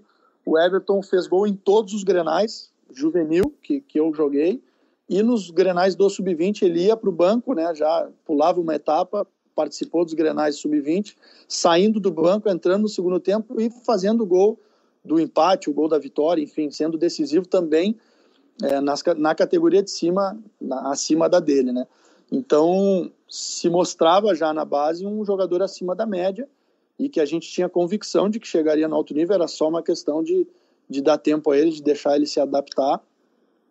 [0.49, 4.63] o Everton fez gol em todos os grenais juvenil que, que eu joguei.
[5.07, 7.75] E nos grenais do sub-20 ele ia para o banco, né?
[7.75, 13.61] Já pulava uma etapa, participou dos grenais sub-20, saindo do banco, entrando no segundo tempo
[13.61, 14.59] e fazendo o gol
[15.05, 17.99] do empate, o gol da vitória, enfim, sendo decisivo também
[18.63, 21.87] é, nas, na categoria de cima, na, acima da dele, né?
[22.33, 26.49] Então se mostrava já na base um jogador acima da média
[26.99, 29.83] e que a gente tinha convicção de que chegaria no alto nível, era só uma
[29.83, 30.47] questão de,
[30.89, 33.01] de dar tempo a ele, de deixar ele se adaptar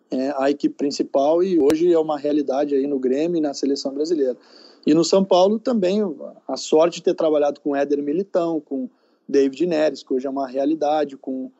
[0.09, 3.93] é, à equipe principal e hoje é uma realidade aí no Grêmio e na seleção
[3.93, 4.37] brasileira.
[4.85, 6.01] E no São Paulo também
[6.47, 8.89] a sorte de ter trabalhado com Éder Militão, com
[9.27, 11.51] David Neres, que hoje é uma realidade, com,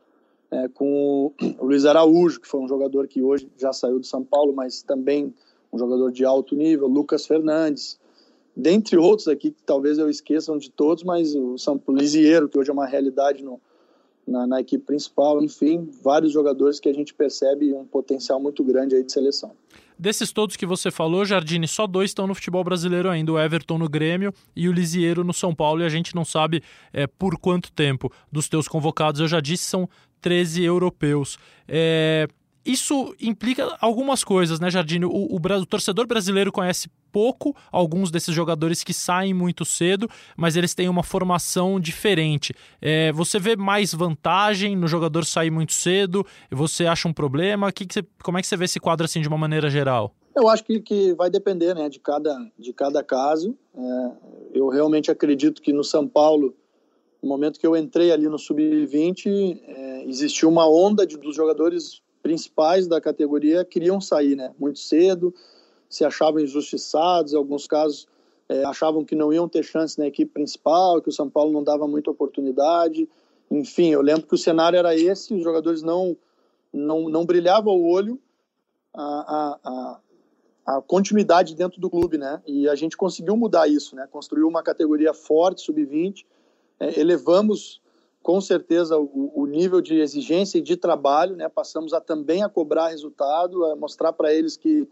[0.49, 4.23] é, com o Luiz Araújo, que foi um jogador que hoje já saiu do São
[4.23, 5.33] Paulo, mas também
[5.73, 7.99] um jogador de alto nível, Lucas Fernandes,
[8.57, 12.71] dentre outros aqui que talvez eu esqueçam de todos, mas o São Lisieiro, que hoje
[12.71, 13.61] é uma realidade no,
[14.27, 18.95] na, na, equipe principal, enfim, vários jogadores que a gente percebe um potencial muito grande
[18.95, 19.51] aí de seleção.
[19.97, 23.77] Desses todos que você falou, Jardine, só dois estão no futebol brasileiro ainda, o Everton
[23.77, 27.37] no Grêmio e o Lisieiro no São Paulo, e a gente não sabe é, por
[27.39, 28.11] quanto tempo.
[28.31, 29.87] Dos teus convocados, eu já disse, são
[30.21, 31.37] 13 europeus.
[31.67, 32.27] É,
[32.67, 35.05] isso implica algumas coisas, né, Jardine?
[35.05, 40.57] O, o, o, torcedor brasileiro conhece pouco alguns desses jogadores que saem muito cedo, mas
[40.57, 42.53] eles têm uma formação diferente.
[42.81, 46.25] É, você vê mais vantagem no jogador sair muito cedo?
[46.51, 47.71] Você acha um problema?
[47.71, 50.13] Que que você, como é que você vê esse quadro assim de uma maneira geral?
[50.35, 53.57] Eu acho que, que vai depender né, de, cada, de cada caso.
[53.75, 54.11] É,
[54.53, 56.53] eu realmente acredito que no São Paulo
[57.21, 62.01] no momento que eu entrei ali no sub-20, é, existiu uma onda de, dos jogadores
[62.27, 64.53] principais da categoria queriam sair, né?
[64.59, 65.33] Muito cedo,
[65.89, 68.05] se achavam injustiçados, em alguns casos
[68.49, 71.63] é, achavam que não iam ter chance na equipe principal, que o São Paulo não
[71.63, 73.07] dava muita oportunidade.
[73.49, 76.17] Enfim, eu lembro que o cenário era esse, os jogadores não
[76.73, 78.19] não, não brilhava o olho
[78.93, 82.41] a, a, a, a continuidade dentro do clube, né?
[82.45, 84.05] E a gente conseguiu mudar isso, né?
[84.11, 86.25] Construiu uma categoria forte, sub-20,
[86.77, 87.81] é, elevamos
[88.27, 91.47] com certeza o, o, nível de exigência e de trabalho, né?
[91.47, 94.85] Passamos a também a cobrar resultado, a mostrar para eles que,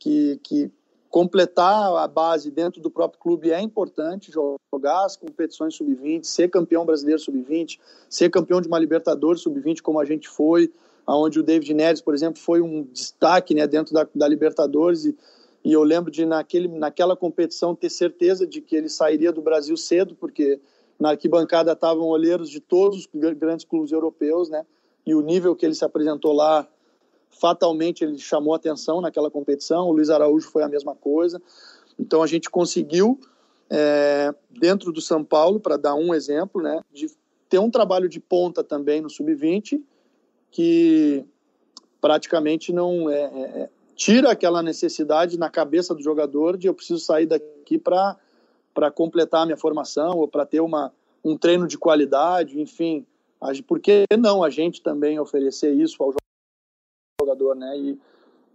[0.00, 0.68] que, que
[1.08, 6.84] completar a base dentro do próprio clube é importante, jogar as competições sub-20, ser campeão
[6.84, 7.78] brasileiro sub-20,
[8.10, 10.68] ser campeão de uma Libertadores sub-20 como a gente foi,
[11.06, 15.16] aonde o David Neres, por exemplo, foi um destaque né, dentro da, da Libertadores e,
[15.64, 19.76] e, eu lembro de naquele, naquela competição ter certeza de que ele sairia do Brasil
[19.76, 20.58] cedo, porque
[20.98, 24.64] na arquibancada estavam olheiros de todos os grandes clubes europeus, né?
[25.06, 26.66] E o nível que ele se apresentou lá,
[27.30, 29.88] fatalmente ele chamou atenção naquela competição.
[29.88, 31.40] O Luiz Araújo foi a mesma coisa.
[31.98, 33.20] Então a gente conseguiu
[33.70, 37.10] é, dentro do São Paulo, para dar um exemplo, né, de
[37.48, 39.80] ter um trabalho de ponta também no sub-20
[40.50, 41.24] que
[42.00, 47.00] praticamente não é, é, é, tira aquela necessidade na cabeça do jogador de eu preciso
[47.00, 48.16] sair daqui para
[48.76, 50.92] para completar a minha formação ou para ter uma,
[51.24, 53.06] um treino de qualidade, enfim,
[53.66, 56.12] por que não a gente também oferecer isso ao
[57.18, 57.74] jogador, né?
[57.78, 57.98] E,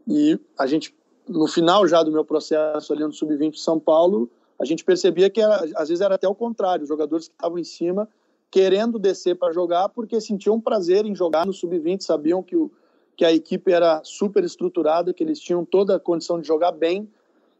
[0.07, 0.95] e a gente
[1.27, 4.29] no final já do meu processo ali no sub-20 São Paulo,
[4.59, 7.57] a gente percebia que era, às vezes era até o contrário, os jogadores que estavam
[7.57, 8.07] em cima
[8.51, 12.69] querendo descer para jogar porque sentiam prazer em jogar no sub-20, sabiam que, o,
[13.17, 17.09] que a equipe era super estruturada, que eles tinham toda a condição de jogar bem,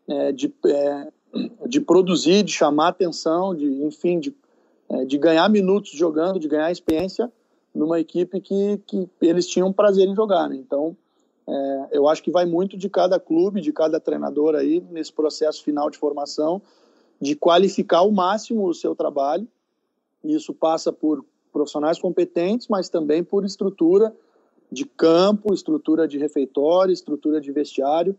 [0.07, 1.11] é, de, é,
[1.67, 4.35] de produzir, de chamar atenção, de enfim, de,
[4.89, 7.31] é, de ganhar minutos jogando, de ganhar experiência
[7.73, 10.49] numa equipe que, que eles tinham prazer em jogar.
[10.49, 10.57] Né?
[10.57, 10.95] Então,
[11.47, 15.63] é, eu acho que vai muito de cada clube, de cada treinador aí nesse processo
[15.63, 16.61] final de formação,
[17.19, 19.47] de qualificar ao máximo o seu trabalho
[20.23, 24.15] isso passa por profissionais competentes, mas também por estrutura
[24.71, 28.15] de campo, estrutura de refeitório, estrutura de vestiário,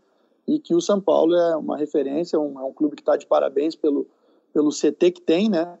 [0.47, 3.25] e que o São Paulo é uma referência, um, é um clube que está de
[3.25, 4.07] parabéns pelo,
[4.53, 5.77] pelo CT que tem, né?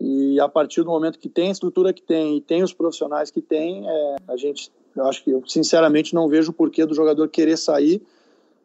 [0.00, 3.30] E a partir do momento que tem a estrutura que tem e tem os profissionais
[3.30, 6.94] que tem, é, a gente, eu acho que eu sinceramente não vejo o porquê do
[6.94, 8.02] jogador querer sair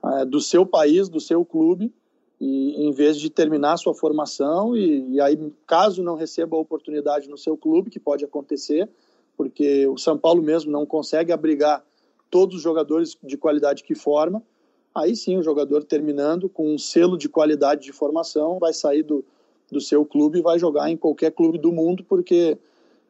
[0.04, 1.93] é, do seu país, do seu clube,
[2.39, 7.28] e em vez de terminar sua formação e, e, aí caso não receba a oportunidade
[7.28, 8.88] no seu clube que pode acontecer
[9.36, 11.84] porque o São Paulo mesmo não consegue abrigar
[12.30, 14.43] todos os jogadores de qualidade que forma
[14.99, 19.23] aí sim o jogador terminando com um selo de qualidade de formação vai sair do,
[19.71, 22.57] do seu clube e vai jogar em qualquer clube do mundo porque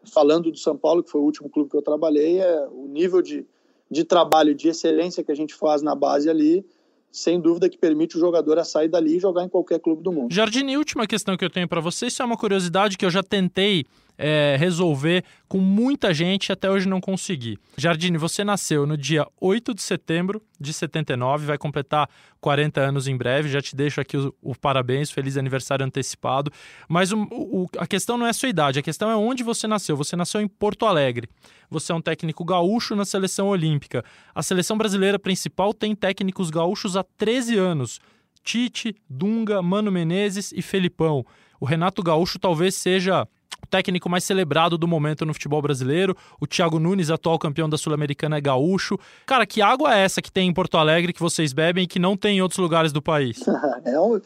[0.03, 3.21] falando do São Paulo que foi o último clube que eu trabalhei é o nível
[3.21, 3.45] de,
[3.89, 6.65] de trabalho de excelência que a gente faz na base ali
[7.11, 10.11] sem dúvida que permite o jogador a sair dali e jogar em qualquer clube do
[10.11, 10.33] mundo.
[10.33, 13.23] Jardine, última questão que eu tenho para você, isso é uma curiosidade que eu já
[13.23, 13.85] tentei
[14.17, 17.57] é, resolver com muita gente até hoje não consegui.
[17.77, 22.09] Jardine, você nasceu no dia 8 de setembro de 79, vai completar
[22.41, 26.51] 40 anos em breve, já te deixo aqui o, o parabéns, feliz aniversário antecipado.
[26.89, 29.67] Mas o, o, a questão não é a sua idade, a questão é onde você
[29.67, 29.95] nasceu.
[29.95, 31.29] Você nasceu em Porto Alegre.
[31.69, 34.03] Você é um técnico gaúcho na seleção olímpica.
[34.33, 37.99] A seleção brasileira principal tem técnicos gaúchos há 13 anos.
[38.43, 41.25] Tite, Dunga, Mano Menezes e Felipão.
[41.59, 43.27] O Renato Gaúcho talvez seja
[43.63, 46.15] o técnico mais celebrado do momento no futebol brasileiro.
[46.39, 48.97] O Thiago Nunes, atual campeão da Sul-Americana, é gaúcho.
[49.25, 51.99] Cara, que água é essa que tem em Porto Alegre que vocês bebem e que
[51.99, 53.39] não tem em outros lugares do país?
[53.85, 54.21] é um,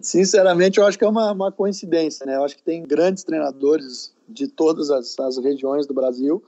[0.00, 2.36] sinceramente, eu acho que é uma, uma, coincidência, né?
[2.36, 6.42] Eu acho que tem grandes treinadores de todas as, as regiões do Brasil.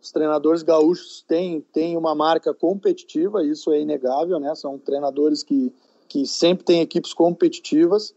[0.00, 4.54] Os treinadores gaúchos têm, têm uma marca competitiva, isso é inegável, né?
[4.54, 5.72] São treinadores que,
[6.08, 8.12] que sempre têm equipes competitivas.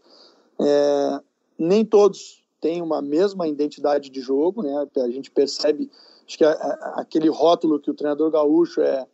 [0.60, 1.20] É,
[1.58, 4.88] nem todos têm uma mesma identidade de jogo, né?
[4.96, 5.88] A gente percebe,
[6.26, 9.06] acho que a, a, aquele rótulo que o treinador gaúcho é,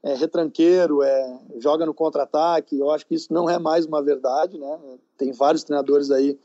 [0.00, 4.56] é retranqueiro, é joga no contra-ataque, eu acho que isso não é mais uma verdade,
[4.56, 4.78] né?
[5.18, 6.38] Tem vários treinadores aí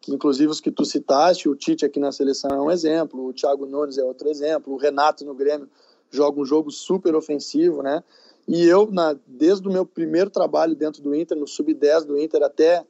[0.00, 3.32] que inclusive os que tu citaste, o Tite aqui na seleção é um exemplo, o
[3.32, 5.68] Thiago Nunes é outro exemplo, o Renato no Grêmio
[6.08, 8.04] joga um jogo super ofensivo, né?
[8.46, 12.42] E eu, na, desde o meu primeiro trabalho dentro do Inter, no sub-10 do Inter
[12.44, 12.84] até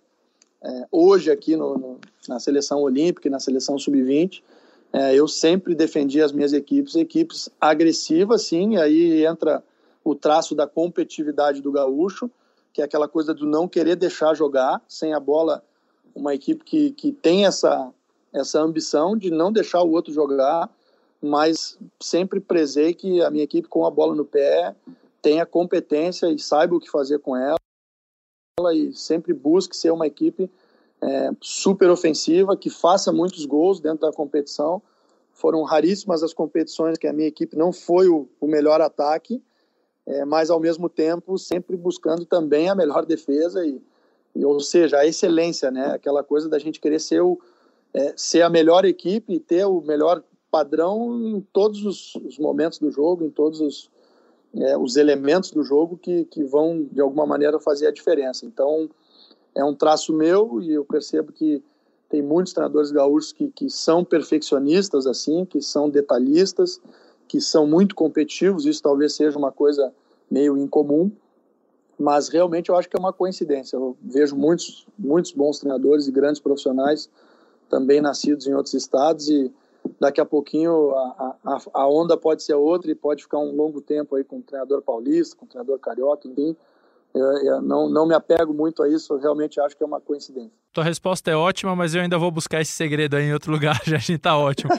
[0.63, 4.43] é, hoje aqui no, no, na seleção olímpica e na seleção sub-20,
[4.93, 9.63] é, eu sempre defendi as minhas equipes, equipes agressivas, sim, aí entra
[10.05, 12.31] o traço da competitividade do gaúcho,
[12.73, 15.63] que é aquela coisa do não querer deixar jogar, sem a bola,
[16.15, 17.91] uma equipe que, que tem essa,
[18.33, 20.71] essa ambição de não deixar o outro jogar,
[21.21, 24.75] mas sempre prezei que a minha equipe com a bola no pé
[25.21, 27.62] tenha competência e saiba o que fazer com ela
[28.71, 30.51] e sempre busque ser uma equipe
[31.01, 34.81] é, super ofensiva, que faça muitos gols dentro da competição.
[35.33, 39.43] Foram raríssimas as competições que a minha equipe não foi o, o melhor ataque,
[40.07, 43.81] é, mas ao mesmo tempo sempre buscando também a melhor defesa e,
[44.37, 45.87] e, ou seja, a excelência, né?
[45.87, 47.41] Aquela coisa da gente querer ser, o,
[47.95, 52.79] é, ser a melhor equipe e ter o melhor padrão em todos os, os momentos
[52.79, 53.91] do jogo, em todos os,
[54.55, 58.45] é, os elementos do jogo que, que vão, de alguma maneira, fazer a diferença.
[58.45, 58.89] Então,
[59.55, 61.63] é um traço meu e eu percebo que
[62.09, 66.81] tem muitos treinadores gaúchos que, que são perfeccionistas, assim, que são detalhistas,
[67.27, 68.67] que são muito competitivos.
[68.67, 69.93] Isso talvez seja uma coisa
[70.31, 71.11] meio incomum,
[71.99, 73.77] mas realmente eu acho que é uma coincidência.
[73.77, 77.09] Eu vejo muitos, muitos bons treinadores e grandes profissionais
[77.71, 79.51] também nascidos em outros estados e
[80.01, 83.81] daqui a pouquinho a, a, a, onda pode ser outra e pode ficar um longo
[83.81, 86.57] tempo aí com o treinador paulista, com o treinador carioca, enfim.
[87.15, 90.53] Eu, eu não, não me apego muito a isso, realmente acho que é uma coincidência.
[90.73, 93.79] Tua resposta é ótima, mas eu ainda vou buscar esse segredo aí em outro lugar,
[93.85, 94.73] já a gente tá ótimo.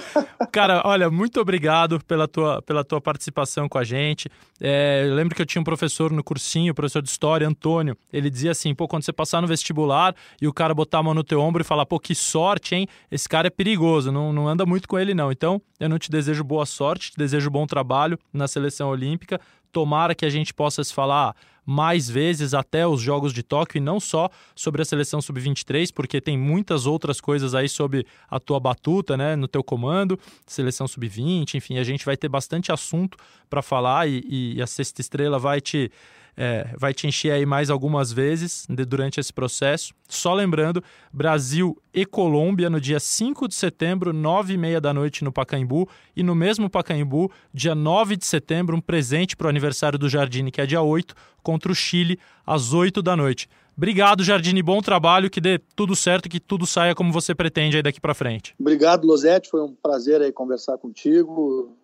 [0.52, 4.28] Cara, olha, muito obrigado pela tua, pela tua participação com a gente.
[4.60, 8.32] É, eu lembro que eu tinha um professor no cursinho, professor de história, Antônio, ele
[8.32, 11.24] dizia assim, pô, quando você passar no vestibular e o cara botar a mão no
[11.24, 12.88] teu ombro e falar, pô, que sorte, hein?
[13.12, 15.32] Esse cara é perigoso, não, não anda muito com ele não.
[15.32, 19.40] Então, eu não te desejo boa sorte, te desejo bom trabalho na seleção olímpica.
[19.72, 23.82] Tomara que a gente possa se falar mais vezes até os Jogos de Tóquio e
[23.82, 28.60] não só sobre a seleção sub-23, porque tem muitas outras coisas aí sob a tua
[28.60, 33.18] batuta, né, no teu comando, seleção sub-20, enfim, a gente vai ter bastante assunto
[33.50, 35.92] para falar e, e a Sexta Estrela vai te
[36.36, 39.94] é, vai te encher aí mais algumas vezes durante esse processo.
[40.08, 45.24] Só lembrando, Brasil e Colômbia no dia 5 de setembro, 9 e meia da noite
[45.24, 45.88] no Pacaembu.
[46.16, 50.52] E no mesmo Pacaembu, dia 9 de setembro, um presente para o aniversário do Jardine,
[50.52, 53.48] que é dia 8, contra o Chile, às 8 da noite.
[53.76, 54.62] Obrigado, Jardine.
[54.62, 58.14] Bom trabalho, que dê tudo certo, que tudo saia como você pretende aí daqui para
[58.14, 58.54] frente.
[58.60, 59.50] Obrigado, Losete.
[59.50, 61.76] Foi um prazer aí conversar contigo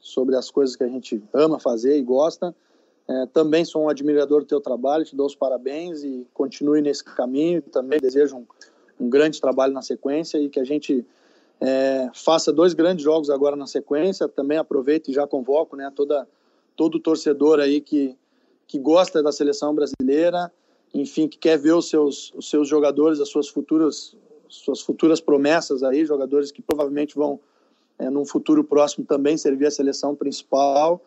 [0.00, 2.54] sobre as coisas que a gente ama fazer e gosta.
[3.08, 7.04] É, também sou um admirador do teu trabalho, te dou os parabéns e continue nesse
[7.04, 7.62] caminho.
[7.62, 8.46] Também desejo um,
[8.98, 11.06] um grande trabalho na sequência e que a gente
[11.60, 14.28] é, faça dois grandes jogos agora na sequência.
[14.28, 16.26] Também aproveito e já convoco né, toda,
[16.74, 18.16] todo torcedor aí que,
[18.66, 20.50] que gosta da seleção brasileira,
[20.92, 24.16] enfim, que quer ver os seus, os seus jogadores, as suas futuras,
[24.48, 27.38] suas futuras promessas aí, jogadores que provavelmente vão,
[28.00, 31.00] é, num futuro próximo, também servir a seleção principal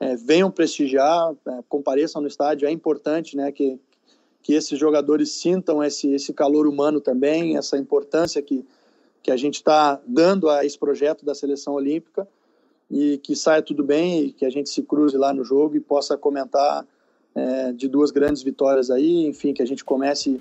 [0.00, 2.68] é, venham prestigiar, é, compareçam no estádio.
[2.68, 3.78] É importante né, que,
[4.42, 8.64] que esses jogadores sintam esse, esse calor humano também, essa importância que,
[9.22, 12.26] que a gente está dando a esse projeto da seleção olímpica
[12.90, 15.80] e que saia tudo bem e que a gente se cruze lá no jogo e
[15.80, 16.86] possa comentar
[17.34, 20.40] é, de duas grandes vitórias aí, enfim, que a gente comece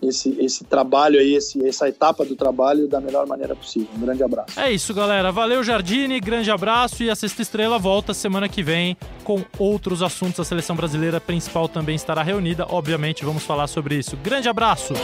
[0.00, 3.88] esse, esse trabalho aí, esse, essa etapa do trabalho da melhor maneira possível.
[3.96, 4.58] Um grande abraço.
[4.58, 5.30] É isso, galera.
[5.30, 6.20] Valeu, Jardine.
[6.20, 7.02] Grande abraço.
[7.02, 10.40] E a Sexta Estrela volta semana que vem com outros assuntos.
[10.40, 12.66] A seleção brasileira principal também estará reunida.
[12.68, 14.16] Obviamente, vamos falar sobre isso.
[14.16, 14.94] Grande abraço.